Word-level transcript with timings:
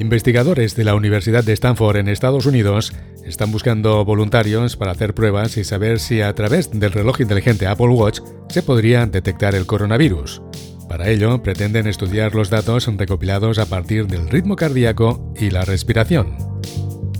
Investigadores 0.00 0.76
de 0.76 0.84
la 0.84 0.94
Universidad 0.94 1.44
de 1.44 1.52
Stanford 1.52 1.98
en 1.98 2.08
Estados 2.08 2.46
Unidos 2.46 2.94
están 3.26 3.52
buscando 3.52 4.02
voluntarios 4.02 4.78
para 4.78 4.92
hacer 4.92 5.12
pruebas 5.12 5.58
y 5.58 5.64
saber 5.64 6.00
si 6.00 6.22
a 6.22 6.34
través 6.34 6.70
del 6.70 6.92
reloj 6.92 7.20
inteligente 7.20 7.66
Apple 7.66 7.88
Watch 7.88 8.20
se 8.48 8.62
podría 8.62 9.04
detectar 9.04 9.54
el 9.54 9.66
coronavirus. 9.66 10.40
Para 10.88 11.10
ello, 11.10 11.42
pretenden 11.42 11.86
estudiar 11.86 12.34
los 12.34 12.48
datos 12.48 12.86
recopilados 12.96 13.58
a 13.58 13.66
partir 13.66 14.06
del 14.06 14.30
ritmo 14.30 14.56
cardíaco 14.56 15.34
y 15.38 15.50
la 15.50 15.66
respiración. 15.66 16.34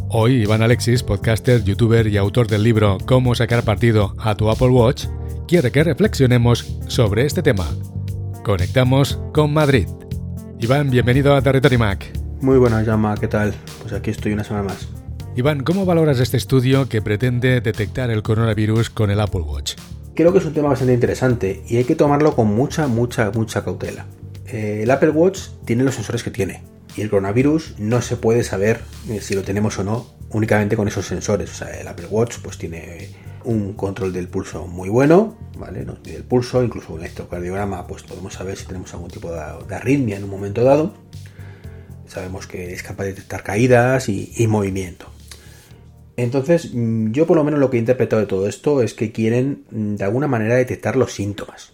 Hoy, 0.09 0.37
Iván 0.37 0.63
Alexis, 0.63 1.03
podcaster, 1.03 1.63
youtuber 1.63 2.07
y 2.07 2.17
autor 2.17 2.47
del 2.47 2.63
libro 2.63 2.97
Cómo 3.05 3.35
sacar 3.35 3.63
partido 3.63 4.15
a 4.19 4.35
tu 4.37 4.49
Apple 4.49 4.69
Watch, 4.69 5.05
quiere 5.47 5.71
que 5.71 5.85
reflexionemos 5.85 6.79
sobre 6.89 7.27
este 7.27 7.43
tema. 7.43 7.69
Conectamos 8.43 9.21
con 9.35 9.53
Madrid. 9.53 9.87
Iván, 10.59 10.89
bienvenido 10.89 11.37
a 11.37 11.43
Territory 11.43 11.77
Mac. 11.77 12.20
Muy 12.41 12.57
buenas, 12.57 12.87
Llama, 12.87 13.15
¿qué 13.21 13.29
tal? 13.29 13.53
Pues 13.83 13.93
aquí 13.93 14.11
estoy 14.11 14.33
una 14.33 14.45
semana 14.45 14.69
más. 14.69 14.89
Iván, 15.37 15.63
¿cómo 15.63 15.85
valoras 15.85 16.21
este 16.21 16.39
estudio 16.39 16.89
que 16.89 17.03
pretende 17.03 17.61
detectar 17.61 18.11
el 18.11 18.23
coronavirus 18.23 18.89
con 18.89 19.11
el 19.11 19.21
Apple 19.21 19.43
Watch? 19.43 19.75
Creo 20.15 20.33
que 20.33 20.39
es 20.39 20.47
un 20.47 20.55
tema 20.55 20.71
bastante 20.71 20.95
interesante 20.95 21.63
y 21.69 21.77
hay 21.77 21.85
que 21.85 21.97
tomarlo 21.97 22.35
con 22.35 22.47
mucha, 22.47 22.87
mucha, 22.87 23.31
mucha 23.31 23.63
cautela. 23.63 24.07
Eh, 24.47 24.81
el 24.85 24.91
Apple 24.91 25.11
Watch 25.11 25.49
tiene 25.67 25.85
los 25.85 25.95
sensores 25.95 26.23
que 26.23 26.31
tiene 26.31 26.63
y 26.97 27.03
el 27.03 27.11
coronavirus 27.11 27.75
no 27.79 28.01
se 28.01 28.17
puede 28.17 28.43
saber 28.43 28.81
eh, 29.11 29.21
si 29.21 29.35
lo 29.35 29.43
tenemos 29.43 29.79
o 29.79 29.85
no 29.85 30.07
únicamente 30.31 30.77
con 30.77 30.89
esos 30.89 31.07
sensores. 31.07 31.51
O 31.51 31.55
sea, 31.55 31.79
el 31.79 31.89
Apple 31.89 32.07
Watch 32.11 32.39
pues 32.43 32.57
tiene 32.57 33.11
un 33.45 33.75
control 33.75 34.13
del 34.13 34.29
pulso 34.29 34.67
muy 34.67 34.89
bueno, 34.89 35.37
¿vale? 35.59 35.85
Nos 35.85 36.01
mide 36.01 36.17
el 36.17 36.25
pulso, 36.25 36.63
incluso 36.63 36.95
un 36.95 37.01
electrocardiograma, 37.01 37.87
pues 37.87 38.03
podemos 38.03 38.35
saber 38.35 38.57
si 38.57 38.67
tenemos 38.67 38.93
algún 38.95 39.11
tipo 39.11 39.31
de, 39.31 39.75
arritmia 39.75 40.17
en 40.17 40.25
un 40.25 40.31
momento 40.31 40.65
dado. 40.65 40.95
Sabemos 42.11 42.49
que 42.49 42.73
es 42.73 42.83
capaz 42.83 43.05
de 43.05 43.11
detectar 43.11 43.45
caídas 43.45 44.09
y, 44.09 44.45
movimiento. 44.49 45.07
Entonces, 46.17 46.75
mm, 46.75 47.13
yo 47.13 47.25
por 47.25 47.37
lo 47.37 47.45
menos 47.45 47.61
lo 47.61 47.71
que 47.71 47.77
he 47.77 47.81
interpretado 47.81 48.19
de 48.19 48.27
todo 48.27 48.49
esto 48.49 48.83
es 48.83 48.95
que 48.95 49.13
quieren 49.13 49.63
mm, 49.71 49.95
de 49.95 50.05
alguna 50.05 50.27
manera 50.27 50.57
detectar 50.57 50.97
los 50.97 51.13
síntomas. 51.13 51.73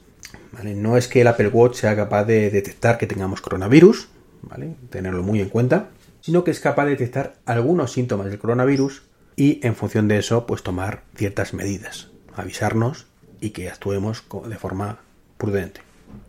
No 0.62 0.98
es 0.98 1.08
que 1.08 1.22
el 1.22 1.26
Apple 1.26 1.48
Watch 1.48 1.76
sea 1.76 1.96
capaz 1.96 2.24
de 2.24 2.50
detectar 2.50 2.98
que 2.98 3.06
tengamos 3.06 3.40
coronavirus, 3.40 4.08
¿vale? 4.42 4.74
tenerlo 4.90 5.22
muy 5.22 5.40
en 5.40 5.48
cuenta, 5.48 5.88
sino 6.20 6.44
que 6.44 6.50
es 6.50 6.60
capaz 6.60 6.84
de 6.84 6.90
detectar 6.90 7.36
algunos 7.46 7.92
síntomas 7.92 8.26
del 8.26 8.38
coronavirus 8.38 9.04
y 9.36 9.60
en 9.66 9.74
función 9.74 10.06
de 10.06 10.18
eso 10.18 10.46
pues 10.46 10.62
tomar 10.62 11.04
ciertas 11.14 11.54
medidas, 11.54 12.10
avisarnos 12.34 13.06
y 13.40 13.50
que 13.50 13.70
actuemos 13.70 14.22
de 14.46 14.56
forma 14.56 14.98
prudente. 15.38 15.80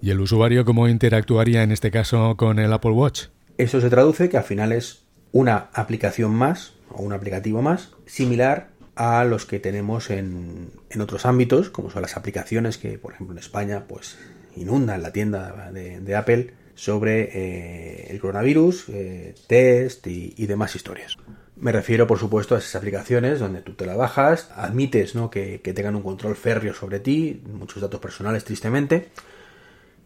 ¿Y 0.02 0.11
el 0.11 0.22
usuario 0.22 0.63
cómo 0.63 0.88
interactuaría 0.88 1.63
en 1.63 1.73
este 1.73 1.91
caso 1.91 2.38
con 2.38 2.59
el 2.59 2.72
Apple 2.72 2.91
Watch? 2.91 3.28
Eso 3.58 3.81
se 3.81 3.89
traduce 3.89 4.30
que 4.30 4.38
al 4.38 4.44
final 4.44 4.72
es 4.72 5.03
una 5.31 5.69
aplicación 5.73 6.33
más 6.33 6.73
o 6.89 7.02
un 7.02 7.13
aplicativo 7.13 7.61
más 7.61 7.91
similar 8.05 8.69
a 8.95 9.23
los 9.25 9.45
que 9.45 9.59
tenemos 9.59 10.09
en, 10.09 10.72
otros 11.00 11.25
ámbitos, 11.25 11.69
como 11.69 11.89
son 11.89 12.02
las 12.02 12.17
aplicaciones 12.17 12.78
que, 12.78 12.97
por 12.97 13.13
ejemplo, 13.13 13.33
en 13.33 13.39
España, 13.39 13.85
pues 13.88 14.17
inundan 14.55 15.03
la 15.03 15.11
tienda 15.11 15.72
de, 15.72 16.16
Apple 16.16 16.53
sobre 16.73 17.30
eh, 17.33 18.08
el 18.09 18.19
coronavirus, 18.19 18.89
eh, 18.89 19.35
test 19.47 20.08
y 20.08 20.45
demás 20.47 20.75
historias. 20.75 21.17
Me 21.59 21.72
refiero, 21.72 22.05
por 22.05 22.19
supuesto, 22.19 22.53
a 22.53 22.59
esas 22.59 22.75
aplicaciones 22.75 23.39
donde 23.39 23.61
tú 23.61 23.73
te 23.73 23.88
la 23.88 23.95
bajas, 23.95 24.52
admites 24.55 25.16
¿no? 25.16 25.31
que, 25.31 25.58
tengan 25.59 25.95
un 25.95 26.03
control 26.03 26.35
férreo 26.35 26.73
sobre 26.75 27.00
ti, 27.00 27.41
muchos 27.52 27.81
datos 27.81 28.00
personales, 28.00 28.44
tristemente, 28.44 29.09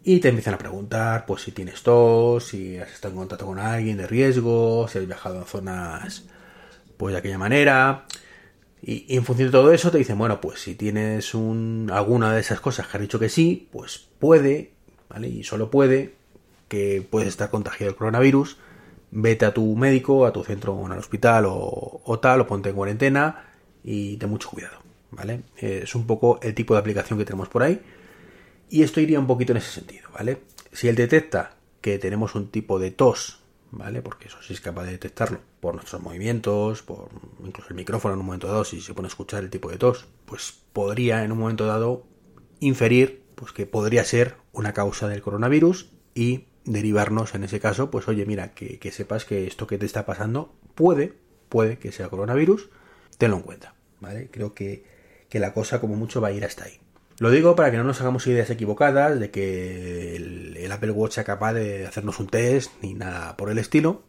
y 0.03 0.19
te 0.19 0.29
empiezan 0.29 0.55
a 0.55 0.57
preguntar 0.57 1.25
pues 1.25 1.43
si 1.43 1.51
tienes 1.51 1.83
tos, 1.83 2.45
si 2.45 2.77
has 2.77 2.91
estado 2.91 3.13
en 3.13 3.19
contacto 3.19 3.45
con 3.45 3.59
alguien 3.59 3.97
de 3.97 4.07
riesgo, 4.07 4.87
si 4.87 4.99
has 4.99 5.07
viajado 5.07 5.41
a 5.41 5.45
zonas 5.45 6.25
pues 6.97 7.13
de 7.13 7.19
aquella 7.19 7.37
manera. 7.37 8.05
Y, 8.81 9.15
en 9.15 9.25
función 9.25 9.49
de 9.49 9.51
todo 9.51 9.71
eso 9.71 9.91
te 9.91 9.99
dicen, 9.99 10.17
bueno, 10.17 10.41
pues 10.41 10.59
si 10.61 10.75
tienes 10.75 11.33
un, 11.33 11.89
alguna 11.93 12.33
de 12.33 12.41
esas 12.41 12.59
cosas 12.59 12.87
que 12.87 12.97
has 12.97 13.01
dicho 13.01 13.19
que 13.19 13.29
sí, 13.29 13.69
pues 13.71 14.07
puede, 14.19 14.71
¿vale? 15.09 15.27
Y 15.27 15.43
solo 15.43 15.69
puede 15.69 16.15
que 16.67 17.05
puedes 17.07 17.29
estar 17.29 17.49
contagiado 17.49 17.91
del 17.91 17.97
coronavirus 17.97 18.57
vete 19.11 19.45
a 19.45 19.53
tu 19.53 19.75
médico, 19.75 20.25
a 20.25 20.33
tu 20.33 20.43
centro 20.43 20.73
o 20.73 20.85
al 20.85 20.97
hospital 20.97 21.45
o, 21.47 22.19
tal, 22.21 22.41
o 22.41 22.47
ponte 22.47 22.69
en 22.69 22.75
cuarentena 22.75 23.43
y 23.83 24.17
ten 24.17 24.29
mucho 24.29 24.49
cuidado, 24.49 24.79
¿vale? 25.11 25.41
Es 25.57 25.93
un 25.95 26.07
poco 26.07 26.39
el 26.41 26.55
tipo 26.55 26.73
de 26.73 26.79
aplicación 26.79 27.19
que 27.19 27.25
tenemos 27.25 27.49
por 27.49 27.63
ahí 27.63 27.81
y 28.71 28.83
esto 28.83 29.01
iría 29.01 29.19
un 29.19 29.27
poquito 29.27 29.51
en 29.51 29.57
ese 29.57 29.71
sentido, 29.71 30.09
¿vale? 30.13 30.39
Si 30.71 30.87
él 30.87 30.95
detecta 30.95 31.57
que 31.81 31.99
tenemos 31.99 32.33
un 32.35 32.49
tipo 32.49 32.79
de 32.79 32.89
tos, 32.89 33.43
¿vale? 33.69 34.01
Porque 34.01 34.27
eso 34.27 34.37
sí 34.41 34.53
es 34.53 34.61
capaz 34.61 34.85
de 34.85 34.91
detectarlo 34.91 35.39
por 35.59 35.75
nuestros 35.75 36.01
movimientos, 36.01 36.81
por 36.81 37.09
incluso 37.43 37.69
el 37.69 37.75
micrófono 37.75 38.13
en 38.13 38.21
un 38.21 38.25
momento 38.25 38.47
dado, 38.47 38.63
si 38.63 38.81
se 38.81 38.93
pone 38.93 39.07
a 39.07 39.09
escuchar 39.09 39.43
el 39.43 39.49
tipo 39.49 39.69
de 39.69 39.77
tos, 39.77 40.07
pues 40.25 40.53
podría 40.73 41.23
en 41.23 41.31
un 41.31 41.39
momento 41.39 41.65
dado 41.65 42.07
inferir 42.59 43.21
pues 43.35 43.51
que 43.51 43.65
podría 43.65 44.05
ser 44.05 44.35
una 44.53 44.73
causa 44.73 45.07
del 45.07 45.21
coronavirus 45.21 45.89
y 46.13 46.45
derivarnos 46.63 47.33
en 47.35 47.43
ese 47.43 47.59
caso, 47.59 47.89
pues 47.91 48.07
oye, 48.07 48.25
mira, 48.25 48.53
que, 48.53 48.91
sepas 48.91 49.25
que 49.25 49.47
esto 49.47 49.67
que 49.67 49.77
te 49.77 49.85
está 49.85 50.05
pasando 50.05 50.53
puede, 50.75 51.13
puede 51.49 51.77
que 51.77 51.91
sea 51.91 52.09
coronavirus, 52.09 52.69
tenlo 53.17 53.37
en 53.37 53.43
cuenta, 53.43 53.75
¿vale? 53.99 54.29
Creo 54.31 54.53
que, 54.53 54.85
la 55.31 55.53
cosa 55.53 55.79
como 55.81 55.95
mucho 55.95 56.21
va 56.21 56.27
a 56.27 56.33
ir 56.33 56.45
hasta 56.45 56.65
ahí. 56.65 56.80
Lo 57.21 57.29
digo 57.29 57.55
para 57.55 57.69
que 57.69 57.77
no 57.77 57.83
nos 57.83 58.01
hagamos 58.01 58.25
ideas 58.25 58.49
equivocadas 58.49 59.19
de 59.19 59.29
que 59.29 60.15
el, 60.15 60.71
Apple 60.71 60.89
Watch 60.89 61.13
sea 61.13 61.23
capaz 61.23 61.53
de 61.53 61.85
hacernos 61.85 62.19
un 62.19 62.25
test 62.25 62.71
ni 62.81 62.95
nada 62.95 63.37
por 63.37 63.51
el 63.51 63.59
estilo, 63.59 64.01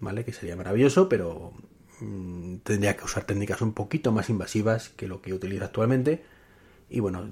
¿vale? 0.00 0.22
Que 0.22 0.34
sería 0.34 0.54
maravilloso, 0.54 1.08
pero 1.08 1.54
mm, 2.00 2.56
tendría 2.56 2.94
que 2.94 3.06
usar 3.06 3.24
técnicas 3.24 3.62
un 3.62 3.72
poquito 3.72 4.12
más 4.12 4.28
invasivas 4.28 4.90
que 4.90 5.08
lo 5.08 5.22
que 5.22 5.32
utiliza 5.32 5.64
actualmente. 5.64 6.22
Y 6.90 7.00
bueno, 7.00 7.30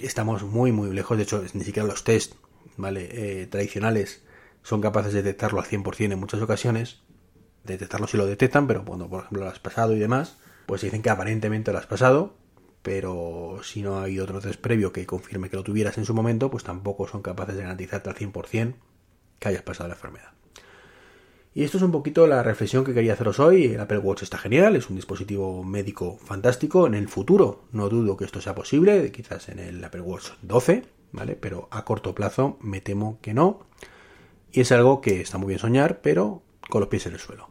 estamos 0.00 0.42
muy, 0.42 0.70
muy 0.70 0.94
lejos. 0.94 1.16
De 1.16 1.22
hecho, 1.22 1.42
ni 1.54 1.64
siquiera 1.64 1.88
los 1.88 2.04
test 2.04 2.34
¿vale? 2.76 3.08
Eh, 3.10 3.46
tradicionales 3.46 4.22
son 4.62 4.82
capaces 4.82 5.14
de 5.14 5.22
detectarlo 5.22 5.60
al 5.60 5.66
100% 5.66 6.12
en 6.12 6.18
muchas 6.18 6.42
ocasiones, 6.42 7.00
detectarlo 7.64 8.06
si 8.06 8.18
lo 8.18 8.26
detectan, 8.26 8.66
pero 8.66 8.84
cuando 8.84 9.08
por 9.08 9.20
ejemplo 9.20 9.44
lo 9.44 9.50
has 9.50 9.60
pasado 9.60 9.96
y 9.96 9.98
demás, 9.98 10.36
pues 10.66 10.82
dicen 10.82 11.00
que 11.00 11.08
aparentemente 11.08 11.72
lo 11.72 11.78
has 11.78 11.86
pasado, 11.86 12.36
pero 12.82 13.60
si 13.62 13.82
no 13.82 14.00
hay 14.00 14.20
otro 14.20 14.40
test 14.40 14.60
previo 14.60 14.92
que 14.92 15.06
confirme 15.06 15.50
que 15.50 15.56
lo 15.56 15.64
tuvieras 15.64 15.98
en 15.98 16.04
su 16.04 16.14
momento, 16.14 16.50
pues 16.50 16.64
tampoco 16.64 17.06
son 17.08 17.22
capaces 17.22 17.56
de 17.56 17.62
garantizarte 17.62 18.10
al 18.10 18.16
100% 18.16 18.74
que 19.38 19.48
hayas 19.48 19.62
pasado 19.62 19.88
la 19.88 19.94
enfermedad. 19.94 20.32
Y 21.54 21.64
esto 21.64 21.78
es 21.78 21.82
un 21.82 21.90
poquito 21.90 22.26
la 22.26 22.42
reflexión 22.42 22.84
que 22.84 22.94
quería 22.94 23.14
haceros 23.14 23.40
hoy. 23.40 23.64
El 23.64 23.80
Apple 23.80 23.98
Watch 23.98 24.22
está 24.22 24.38
genial, 24.38 24.76
es 24.76 24.90
un 24.90 24.96
dispositivo 24.96 25.64
médico 25.64 26.16
fantástico. 26.24 26.86
En 26.86 26.94
el 26.94 27.08
futuro 27.08 27.64
no 27.72 27.88
dudo 27.88 28.16
que 28.16 28.24
esto 28.24 28.40
sea 28.40 28.54
posible, 28.54 29.10
quizás 29.10 29.48
en 29.48 29.58
el 29.58 29.82
Apple 29.82 30.02
Watch 30.02 30.30
12, 30.42 30.84
¿vale? 31.10 31.34
Pero 31.34 31.66
a 31.72 31.84
corto 31.84 32.14
plazo 32.14 32.58
me 32.60 32.80
temo 32.80 33.18
que 33.22 33.34
no. 33.34 33.66
Y 34.52 34.60
es 34.60 34.72
algo 34.72 35.00
que 35.00 35.20
está 35.20 35.38
muy 35.38 35.48
bien 35.48 35.58
soñar, 35.58 36.00
pero 36.00 36.42
con 36.70 36.80
los 36.80 36.88
pies 36.88 37.06
en 37.06 37.14
el 37.14 37.18
suelo. 37.18 37.48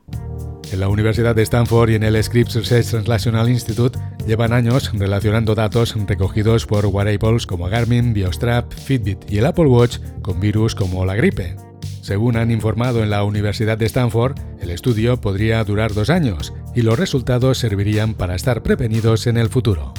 En 0.72 0.81
la 0.81 0.89
Universidad 0.89 1.33
de 1.33 1.44
Stanford 1.44 1.91
y 1.91 1.95
en 1.95 2.03
el 2.03 2.22
Scripps 2.22 2.55
Research 2.55 2.88
Translational 2.88 3.50
Institute 3.50 3.97
llevan 4.28 4.51
años 4.51 4.91
relacionando 4.94 5.55
datos 5.55 5.95
recogidos 6.07 6.66
por 6.66 6.85
wearables 6.85 7.47
como 7.47 7.69
Garmin, 7.69 8.13
Biostrap, 8.13 8.73
Fitbit 8.73 9.31
y 9.31 9.38
el 9.38 9.45
Apple 9.45 9.67
Watch 9.67 10.00
con 10.22 10.41
virus 10.41 10.75
como 10.75 11.05
la 11.05 11.16
gripe. 11.16 11.55
Según 12.01 12.35
han 12.35 12.51
informado 12.51 13.01
en 13.01 13.09
la 13.09 13.23
Universidad 13.23 13.78
de 13.78 13.85
Stanford, 13.85 14.38
el 14.59 14.69
estudio 14.69 15.22
podría 15.22 15.63
durar 15.63 15.94
dos 15.94 16.09
años 16.09 16.53
y 16.75 16.81
los 16.81 16.99
resultados 16.99 17.57
servirían 17.57 18.13
para 18.13 18.35
estar 18.35 18.61
prevenidos 18.61 19.25
en 19.28 19.38
el 19.38 19.47
futuro. 19.47 19.94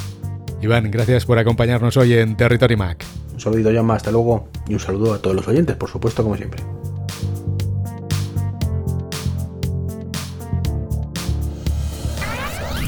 Iván, 0.60 0.90
gracias 0.90 1.24
por 1.24 1.38
acompañarnos 1.38 1.96
hoy 1.96 2.12
en 2.12 2.36
Territory 2.36 2.76
Mac. 2.76 3.04
Un 3.32 3.40
saludito 3.40 3.70
ya 3.70 3.82
más, 3.82 3.98
hasta 3.98 4.10
luego 4.10 4.48
y 4.68 4.74
un 4.74 4.80
saludo 4.80 5.14
a 5.14 5.18
todos 5.18 5.34
los 5.34 5.48
oyentes, 5.48 5.76
por 5.76 5.88
supuesto, 5.88 6.22
como 6.22 6.36
siempre. 6.36 6.62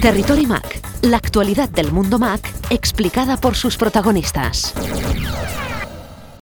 Territory 0.01 0.47
Mac, 0.47 0.81
la 1.03 1.19
actualidad 1.19 1.69
del 1.69 1.93
mundo 1.93 2.19
Mac 2.19 2.41
explicada 2.71 3.37
por 3.37 3.55
sus 3.55 3.77
protagonistas. 3.77 4.73